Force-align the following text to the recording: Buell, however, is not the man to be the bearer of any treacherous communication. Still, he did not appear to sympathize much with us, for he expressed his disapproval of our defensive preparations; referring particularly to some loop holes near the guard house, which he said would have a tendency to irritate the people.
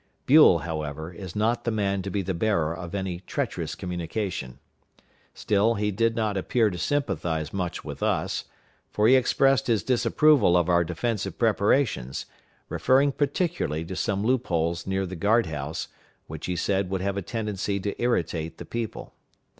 Buell, 0.25 0.57
however, 0.63 1.13
is 1.13 1.35
not 1.35 1.63
the 1.63 1.69
man 1.69 2.01
to 2.01 2.09
be 2.09 2.23
the 2.23 2.33
bearer 2.33 2.75
of 2.75 2.95
any 2.95 3.19
treacherous 3.19 3.75
communication. 3.75 4.57
Still, 5.35 5.75
he 5.75 5.91
did 5.91 6.15
not 6.15 6.37
appear 6.37 6.71
to 6.71 6.77
sympathize 6.79 7.53
much 7.53 7.85
with 7.85 8.01
us, 8.01 8.45
for 8.89 9.07
he 9.07 9.13
expressed 9.15 9.67
his 9.67 9.83
disapproval 9.83 10.57
of 10.57 10.69
our 10.69 10.83
defensive 10.83 11.37
preparations; 11.37 12.25
referring 12.67 13.11
particularly 13.11 13.85
to 13.85 13.95
some 13.95 14.23
loop 14.25 14.47
holes 14.47 14.87
near 14.87 15.05
the 15.05 15.15
guard 15.15 15.45
house, 15.45 15.87
which 16.25 16.47
he 16.47 16.55
said 16.55 16.89
would 16.89 17.01
have 17.01 17.15
a 17.15 17.21
tendency 17.21 17.79
to 17.79 18.01
irritate 18.01 18.57
the 18.57 18.65
people. 18.65 19.13